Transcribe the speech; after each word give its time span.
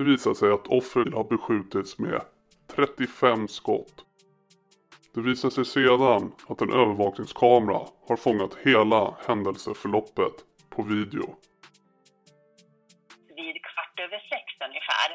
Det 0.00 0.04
visar 0.04 0.34
sig 0.34 0.50
att 0.52 0.66
offret 0.78 1.14
har 1.18 1.24
beskjutits 1.34 1.98
med 1.98 2.20
35 2.76 3.48
skott. 3.48 3.96
Det 5.14 5.22
visar 5.30 5.50
sig 5.50 5.64
sedan 5.64 6.22
att 6.50 6.60
en 6.64 6.72
övervakningskamera 6.82 7.80
har 8.08 8.16
fångat 8.26 8.54
hela 8.68 9.02
händelseförloppet 9.26 10.36
på 10.72 10.80
video. 10.82 11.26
Vid 13.38 13.56
kvart 13.70 13.96
över 14.04 14.20
sex 14.32 14.46
ungefär 14.68 15.08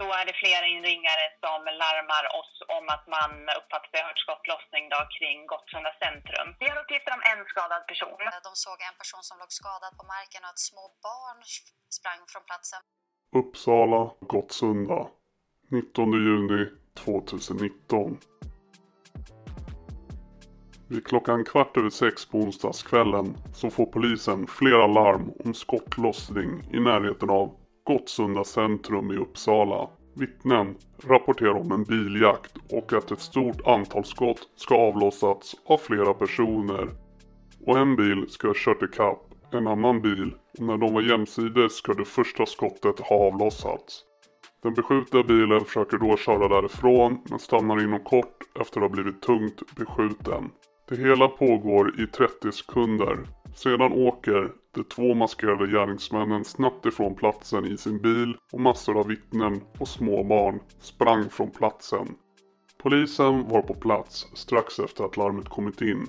då 0.00 0.06
är 0.20 0.24
det 0.28 0.36
flera 0.42 0.66
inringare 0.74 1.24
som 1.44 1.60
larmar 1.82 2.24
oss 2.40 2.54
om 2.78 2.84
att 2.94 3.06
man 3.16 3.32
uppfattar 3.58 3.88
sig 3.90 4.00
ha 4.00 4.08
hört 4.08 4.24
skottlossning 4.26 4.84
då 4.94 5.00
kring 5.16 5.38
Gottsunda 5.52 5.92
centrum. 6.04 6.48
Vi 6.60 6.66
har 6.70 6.76
uppgifter 6.82 7.12
om 7.16 7.22
en 7.30 7.40
skadad 7.52 7.82
person. 7.90 8.20
De 8.48 8.52
såg 8.64 8.78
en 8.88 8.96
person 9.02 9.22
som 9.28 9.36
låg 9.42 9.52
skadad 9.60 9.92
på 9.98 10.04
marken 10.14 10.42
och 10.44 10.52
att 10.52 10.62
små 10.70 10.84
barn 11.06 11.38
sprang 11.98 12.20
från 12.32 12.44
platsen. 12.50 12.82
Uppsala, 13.34 14.10
Gottsunda. 14.20 15.06
19 15.70 16.12
juni 16.12 16.66
2019. 17.04 18.16
Vid 20.88 21.06
klockan 21.06 21.44
kvart 21.44 21.76
över 21.76 21.90
sex 21.90 22.26
på 22.26 22.38
onsdagskvällen 22.38 23.34
så 23.54 23.70
får 23.70 23.86
polisen 23.86 24.46
flera 24.46 24.86
larm 24.86 25.30
om 25.44 25.54
skottlossning 25.54 26.62
i 26.72 26.80
närheten 26.80 27.30
av 27.30 27.50
Gottsunda 27.84 28.44
centrum 28.44 29.10
i 29.10 29.16
Uppsala. 29.16 29.88
Vittnen 30.14 30.74
rapporterar 31.04 31.54
om 31.54 31.72
en 31.72 31.84
biljakt 31.84 32.56
och 32.72 32.92
att 32.92 33.10
ett 33.10 33.20
stort 33.20 33.66
antal 33.66 34.04
skott 34.04 34.48
ska 34.56 34.74
avlossats 34.76 35.56
av 35.66 35.78
flera 35.78 36.14
personer. 36.14 36.88
Och 37.66 37.78
en 37.78 37.96
bil 37.96 38.26
ska 38.28 38.46
ha 38.48 38.54
kört 38.56 38.82
ikapp 38.82 39.33
en 39.54 39.66
annan 39.66 40.00
bil 40.00 40.34
och 40.58 40.64
när 40.64 40.76
de 40.76 40.94
var 40.94 41.02
jämsides 41.02 41.74
ska 41.74 41.94
det 41.94 42.04
första 42.04 42.46
skottet 42.46 43.00
ha 43.00 43.16
avlossats. 43.16 44.04
Den 44.62 44.74
beskjutna 44.74 45.22
bilen 45.22 45.64
försöker 45.64 45.98
då 45.98 46.16
köra 46.16 46.48
därifrån 46.48 47.18
men 47.30 47.38
stannar 47.38 47.82
inom 47.82 48.00
kort 48.00 48.38
efter 48.60 48.80
att 48.80 48.90
ha 48.90 48.94
blivit 48.94 49.22
tungt 49.22 49.76
beskjuten. 49.76 50.50
Det 50.88 50.96
hela 50.96 51.28
pågår 51.28 52.00
i 52.00 52.06
30 52.06 52.52
sekunder. 52.52 53.18
Sedan 53.54 53.92
åker 53.92 54.50
de 54.74 54.84
två 54.84 55.14
maskerade 55.14 55.66
gärningsmännen 55.66 56.44
snabbt 56.44 56.86
ifrån 56.86 57.14
platsen 57.14 57.64
i 57.64 57.76
sin 57.76 58.02
bil 58.02 58.36
och 58.52 58.60
massor 58.60 58.98
av 58.98 59.06
vittnen 59.06 59.60
och 59.78 59.88
småbarn 59.88 60.60
sprang 60.80 61.30
från 61.30 61.50
platsen. 61.50 62.08
Polisen 62.82 63.48
var 63.48 63.62
på 63.62 63.74
plats 63.74 64.26
strax 64.34 64.78
efter 64.78 65.04
att 65.04 65.16
larmet 65.16 65.48
kommit 65.48 65.80
in. 65.80 66.06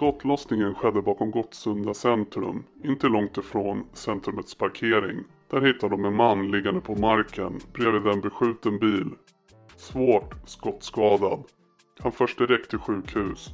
Skottlossningen 0.00 0.74
skedde 0.74 1.02
bakom 1.02 1.30
Gottsunda 1.30 1.94
centrum, 1.94 2.64
inte 2.84 3.08
långt 3.08 3.38
ifrån 3.38 3.86
centrumets 3.92 4.54
parkering. 4.54 5.24
Där 5.50 5.60
hittade 5.60 5.96
de 5.96 6.04
en 6.04 6.14
man 6.14 6.50
liggande 6.50 6.80
på 6.80 6.94
marken 6.94 7.60
bredvid 7.72 8.12
en 8.12 8.20
beskjuten 8.20 8.78
bil. 8.78 9.10
Svårt 9.76 10.34
skottskadad. 10.44 11.44
Han 11.98 12.12
förs 12.12 12.36
direkt 12.36 12.70
till 12.70 12.78
sjukhus. 12.78 13.50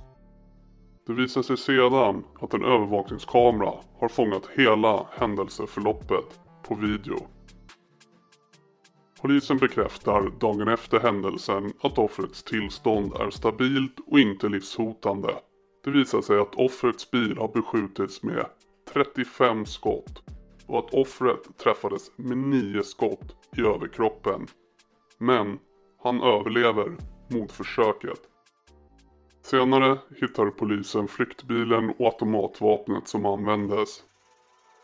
Det 1.06 1.12
visar 1.12 1.42
sig 1.42 1.56
sedan 1.56 2.25
att 2.41 2.55
en 2.55 2.64
övervakningskamera 2.64 3.72
har 3.98 4.08
fångat 4.08 4.48
hela 4.55 5.06
händelseförloppet 5.10 6.41
på 6.62 6.75
video. 6.75 7.16
Polisen 9.20 9.58
bekräftar 9.58 10.31
dagen 10.41 10.69
efter 10.69 11.00
händelsen 11.00 11.72
att 11.81 11.98
offrets 11.98 12.42
tillstånd 12.42 13.12
är 13.14 13.31
stabilt 13.31 14.00
och 14.06 14.20
inte 14.20 14.48
livshotande. 14.48 15.34
Det 15.86 15.92
visar 15.92 16.20
sig 16.20 16.38
att 16.38 16.54
offrets 16.54 17.10
bil 17.10 17.38
har 17.38 17.48
beskjutits 17.48 18.22
med 18.22 18.46
35 18.92 19.66
skott 19.66 20.22
och 20.66 20.78
att 20.78 20.94
offret 20.94 21.58
träffades 21.58 22.10
med 22.16 22.38
9 22.38 22.82
skott 22.82 23.36
i 23.56 23.60
överkroppen. 23.60 24.46
Men 25.18 25.58
han 26.02 26.22
överlever 26.22 26.96
mordförsöket. 27.28 28.20
Senare 29.42 29.98
hittar 30.20 30.50
polisen 30.50 31.08
flyktbilen 31.08 31.91
och 31.98 32.06
automatvapnet 32.06 33.08
som 33.08 33.26
användes. 33.26 34.02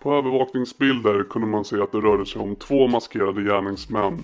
På 0.02 0.14
övervakningsbilder 0.14 1.24
kunde 1.24 1.48
man 1.48 1.64
se 1.64 1.80
att 1.80 1.92
det 1.92 2.00
rörde 2.00 2.26
sig 2.26 2.42
om 2.42 2.56
två 2.56 2.88
maskerade 2.88 3.42
gärningsmän 3.42 4.22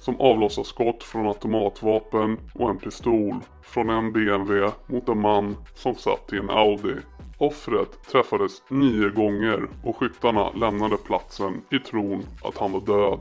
som 0.00 0.20
avlossar 0.20 0.62
skott 0.62 1.04
från 1.04 1.26
automatvapen 1.26 2.38
och 2.54 2.70
en 2.70 2.78
pistol 2.78 3.34
från 3.62 3.90
en 3.90 4.12
BMW 4.12 4.70
mot 4.86 5.08
en 5.08 5.20
man 5.20 5.56
som 5.74 5.94
satt 5.94 6.32
i 6.32 6.36
en 6.36 6.50
Audi. 6.50 6.94
Offret 7.38 8.02
träffades 8.12 8.62
nio 8.68 9.10
gånger 9.10 9.68
och 9.84 9.96
skyttarna 9.96 10.50
lämnade 10.50 10.96
platsen 10.96 11.62
i 11.70 11.78
tron 11.78 12.24
att 12.44 12.58
han 12.58 12.72
var 12.72 12.80
död. 12.80 13.18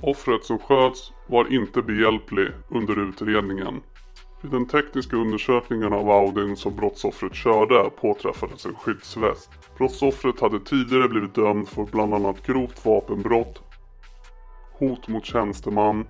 Offret 0.00 0.44
som 0.44 0.58
sköts 0.58 1.12
var 1.26 1.52
inte 1.52 1.82
behjälplig 1.82 2.48
under 2.70 3.08
utredningen. 3.08 3.82
Vid 4.42 4.52
den 4.52 4.66
tekniska 4.66 5.16
undersökningen 5.16 5.92
av 5.92 6.10
Audin 6.10 6.56
som 6.56 6.76
brottsoffret 6.76 7.34
körde 7.34 7.90
påträffades 8.00 8.66
en 8.66 8.74
skyddsväst. 8.74 9.50
Brottsoffret 9.78 10.40
hade 10.40 10.60
tidigare 10.60 11.08
blivit 11.08 11.34
dömd 11.34 11.68
för 11.68 11.84
bland 11.84 12.14
annat 12.14 12.46
grovt 12.46 12.86
vapenbrott, 12.86 13.63
hot 14.78 15.08
mot 15.08 15.24
tjänsteman, 15.24 16.06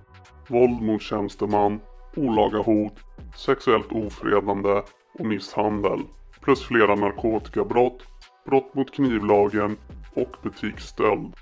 våld 0.47 0.81
mot 0.81 1.01
tjänsteman, 1.01 1.79
olaga 2.15 2.57
hot, 2.57 2.93
sexuellt 3.35 3.91
ofredande 3.91 4.81
och 5.19 5.25
misshandel. 5.25 5.99
Plus 6.41 6.63
flera 6.63 6.95
narkotikabrott, 6.95 8.03
brott 8.45 8.73
mot 8.75 8.93
knivlagen 8.93 9.77
och 10.13 10.35
butiksstöld. 10.43 11.33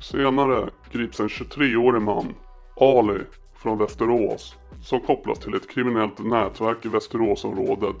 Senare 0.00 0.70
grips 0.92 1.20
en 1.20 1.28
23-årig 1.28 2.02
man, 2.02 2.34
Ali, 2.80 3.20
från 3.54 3.78
Västerås 3.78 4.56
som 4.82 5.00
kopplas 5.00 5.38
till 5.38 5.54
ett 5.54 5.70
kriminellt 5.70 6.18
nätverk 6.18 6.86
i 6.86 6.88
Västeråsområdet 6.88 7.96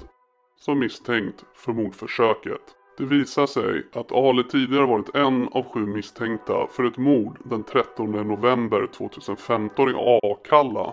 som 0.56 0.78
misstänkt 0.78 1.44
för 1.54 1.72
mordförsöket. 1.72 2.62
Det 2.96 3.04
visar 3.04 3.46
sig 3.46 3.82
att 3.92 4.12
Ali 4.12 4.44
tidigare 4.44 4.86
varit 4.86 5.14
en 5.14 5.48
av 5.48 5.64
sju 5.72 5.86
misstänkta 5.86 6.66
för 6.70 6.84
ett 6.84 6.96
mord 6.96 7.38
den 7.44 7.64
13 7.64 8.12
november 8.12 8.88
2015 8.96 9.88
i 9.88 10.18
Akalla. 10.22 10.92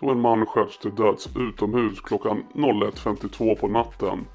Då 0.00 0.10
en 0.10 0.20
man 0.20 0.46
sköts 0.46 0.78
till 0.78 0.94
döds 0.94 1.28
utomhus 1.36 2.00
klockan 2.00 2.44
01.52 2.54 3.56
på 3.56 3.68
natten. 3.68 4.26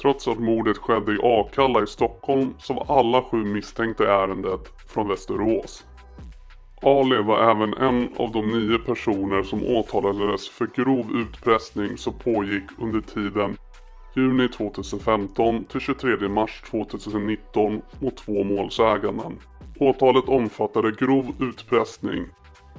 Trots 0.00 0.28
att 0.28 0.38
mordet 0.38 0.78
skedde 0.78 1.12
i 1.12 1.18
Akalla 1.22 1.82
i 1.82 1.86
Stockholm 1.86 2.54
så 2.58 2.74
var 2.74 2.98
alla 2.98 3.22
sju 3.22 3.44
misstänkta 3.44 4.04
i 4.04 4.06
ärendet 4.06 4.72
från 4.88 5.08
Västerås. 5.08 5.84
Ali 6.82 7.22
var 7.22 7.50
även 7.50 7.74
en 7.74 8.08
av 8.16 8.32
de 8.32 8.48
nio 8.48 8.78
personer 8.78 9.42
som 9.42 9.66
åtalades 9.66 10.48
för 10.48 10.66
grov 10.66 11.06
utpressning 11.14 11.98
som 11.98 12.12
pågick 12.12 12.64
under 12.78 13.00
tiden 13.00 13.56
juni 14.16 14.48
2015 14.48 15.64
till 15.64 15.80
23 15.80 16.28
mars 16.28 16.62
2019 16.70 17.82
mot 18.00 18.16
två 18.16 18.44
målsäganden. 18.44 19.38
Åtalet 19.78 20.28
omfattade 20.28 20.90
grov 20.90 21.34
utpressning, 21.40 22.24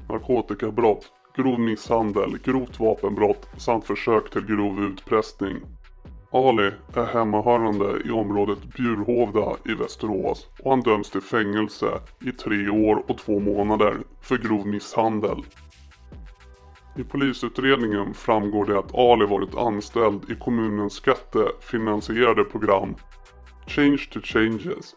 narkotikabrott, 0.09 1.11
grov 1.35 1.59
misshandel, 1.59 2.37
grovt 2.43 2.79
vapenbrott 2.79 3.49
samt 3.57 3.85
försök 3.85 4.29
till 4.29 4.45
grov 4.45 4.83
utpressning. 4.83 5.55
Ali 6.31 6.71
är 6.93 7.05
hemmahörande 7.05 8.01
i 8.05 8.11
området 8.11 8.59
Bjurhovda 8.77 9.55
i 9.65 9.73
Västerås 9.73 10.47
och 10.63 10.71
han 10.71 10.81
döms 10.81 11.09
till 11.09 11.21
fängelse 11.21 11.99
i 12.21 12.31
tre 12.31 12.69
år 12.69 13.03
och 13.07 13.17
två 13.17 13.39
månader 13.39 13.97
för 14.21 14.37
grov 14.37 14.67
misshandel. 14.67 15.43
I 16.97 17.03
polisutredningen 17.03 18.13
framgår 18.13 18.65
det 18.65 18.79
att 18.79 18.95
Ali 18.95 19.25
varit 19.25 19.55
anställd 19.55 20.31
i 20.31 20.35
kommunens 20.35 20.93
skattefinansierade 20.93 22.43
program 22.43 22.95
Change 23.67 24.07
to 24.11 24.19
Changes 24.23 24.95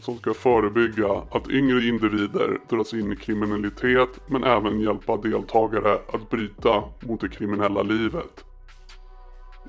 som 0.00 0.18
ska 0.18 0.34
förebygga 0.34 1.22
att 1.30 1.48
yngre 1.48 1.86
individer 1.86 2.58
dras 2.68 2.94
in 2.94 3.12
i 3.12 3.16
kriminalitet 3.16 4.20
men 4.26 4.44
även 4.44 4.80
hjälpa 4.80 5.16
deltagare 5.16 5.98
att 6.12 6.30
bryta 6.30 6.82
mot 7.00 7.20
det 7.20 7.28
kriminella 7.28 7.82
livet. 7.82 8.44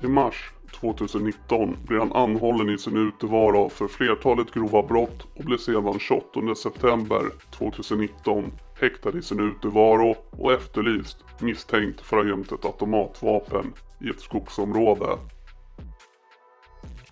I 0.02 0.06
mars 0.06 0.52
2019 0.72 1.76
blev 1.86 2.00
han 2.00 2.12
anhållen 2.12 2.70
i 2.70 2.78
sin 2.78 2.96
utevaro 2.96 3.68
för 3.68 3.88
flertalet 3.88 4.50
grova 4.50 4.82
brott 4.82 5.26
och 5.36 5.44
blev 5.44 5.56
sedan 5.56 5.98
28 5.98 6.54
september 6.54 7.22
2019 7.50 8.52
häktad 8.80 9.18
i 9.18 9.22
sin 9.22 9.40
utevaro 9.40 10.16
och 10.30 10.52
efterlyst 10.52 11.24
misstänkt 11.40 12.00
för 12.00 12.16
att 12.16 12.24
ha 12.24 12.30
gömt 12.30 12.52
ett 12.52 12.64
automatvapen 12.64 13.72
i 14.00 14.08
ett 14.08 14.20
skogsområde. 14.20 15.18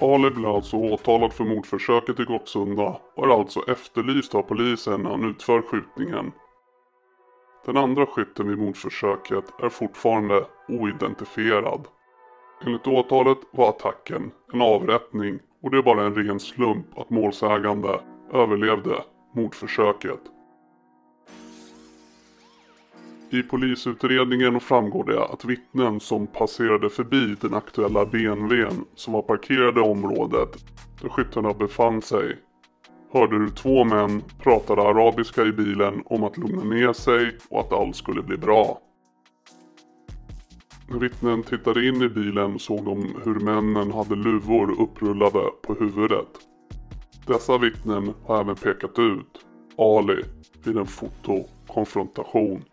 Ali 0.00 0.31
blir 0.31 0.56
alltså 0.56 0.76
åtalad 0.76 1.32
för 1.32 1.44
mordförsöket 1.44 2.20
i 2.20 2.25
Gottsunda 2.25 3.00
och 3.17 3.26
är 3.26 3.41
alltså 3.41 3.61
efterlyst 3.69 4.35
av 4.35 4.43
polisen 4.43 5.00
när 5.00 5.11
han 5.11 5.31
utför 5.31 5.62
skjutningen. 5.62 6.32
Den 7.67 7.76
andra 7.76 8.06
skytten 8.06 8.49
vid 8.49 8.58
mordförsöket 8.58 9.44
är 9.62 9.69
fortfarande 9.69 10.44
oidentifierad. 10.69 11.88
Enligt 12.64 12.87
åtalet 12.87 13.38
var 13.50 13.69
attacken 13.69 14.31
en 14.53 14.62
avrättning 14.62 15.38
och 15.62 15.70
det 15.70 15.79
är 15.79 15.82
bara 15.82 16.06
en 16.06 16.14
ren 16.14 16.41
slump 16.41 16.99
att 16.99 17.11
målsägande 17.11 18.00
överlevde 18.32 18.94
mordförsöket. 19.35 20.20
I 23.31 23.43
polisutredningen 23.43 24.61
framgår 24.61 25.05
det 25.05 25.25
att 25.25 25.44
vittnen 25.44 26.00
som 26.00 26.26
passerade 26.26 26.91
förbi 26.91 27.37
den 27.41 27.55
aktuella 27.55 28.06
BMWn 28.06 28.85
som 28.94 29.12
var 29.12 29.23
parkerade 29.23 29.81
i 29.81 29.82
området 29.82 30.64
där 31.03 31.08
skyttarna 31.08 31.53
befann 31.53 32.03
sig 32.03 32.38
hörde 33.12 33.37
hur 33.37 33.50
två 33.50 33.85
män 33.85 34.23
pratade 34.43 34.82
arabiska 34.82 35.43
i 35.43 35.53
bilen 35.53 36.03
om 36.05 36.25
att 36.25 36.37
lugna 36.38 36.64
ner 36.64 36.93
sig 36.93 37.38
och 37.50 37.61
att 37.61 37.73
allt 37.73 37.97
skulle 37.97 38.23
bli 38.23 38.37
bra. 38.37 38.81
När 40.88 40.99
vittnen 40.99 41.43
tittade 41.43 41.88
in 41.88 42.03
i 42.03 42.09
bilen 42.09 42.59
såg 42.59 42.85
de 42.85 43.17
hur 43.25 43.41
männen 43.41 43.93
hade 43.93 44.15
luvor 44.15 44.81
upprullade 44.81 45.50
på 45.62 45.75
huvudet. 45.75 46.29
Dessa 47.27 47.59
vittnen 47.59 48.15
har 48.27 48.41
även 48.41 48.56
pekat 48.56 48.99
ut 48.99 49.47
Ali 49.79 50.23
vid 50.65 50.77
en 50.77 50.87
fotokonfrontation. 50.87 52.65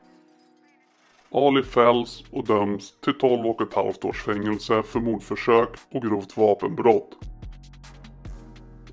Ali 1.31 1.63
fälls 1.63 2.23
och 2.31 2.45
döms 2.45 2.99
till 2.99 3.13
12 3.13 3.45
och 3.45 3.61
ett 3.61 3.73
halvt 3.73 4.05
års 4.05 4.23
fängelse 4.23 4.83
för 4.83 4.99
mordförsök 4.99 5.69
och 5.91 6.01
grovt 6.01 6.37
vapenbrott. 6.37 7.17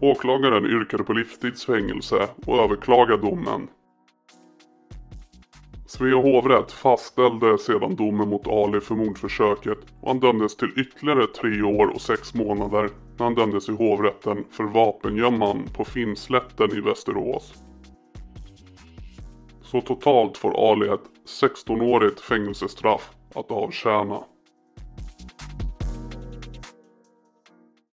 Åklagaren 0.00 0.66
yrkade 0.66 1.04
på 1.04 1.12
livstidsfängelse 1.12 2.28
och 2.46 2.58
överklagade 2.58 3.22
domen. 3.22 3.68
Svea 5.90 6.16
hovrätt 6.16 6.72
fastställde 6.72 7.58
sedan 7.58 7.96
domen 7.96 8.28
mot 8.28 8.48
Ali 8.48 8.80
för 8.80 8.94
mordförsöket 8.94 9.78
och 10.00 10.08
han 10.08 10.20
dömdes 10.20 10.56
till 10.56 10.72
ytterligare 10.76 11.26
tre 11.26 11.62
år 11.62 11.86
och 11.86 12.00
sex 12.00 12.34
månader 12.34 12.90
när 13.18 13.24
han 13.24 13.34
dömdes 13.34 13.68
i 13.68 13.72
hovrätten 13.72 14.44
för 14.50 14.64
vapengömman 14.64 15.68
på 15.76 15.84
Finnslätten 15.84 16.76
i 16.76 16.80
Västerås. 16.80 17.54
Så 19.62 19.80
totalt 19.80 20.36
får 20.36 20.70
Ali 20.70 20.88
ett 20.88 21.04
16-årigt 21.42 22.20
fängelsestraff 22.20 23.10
att 23.34 23.50
avtjäna. 23.50 24.18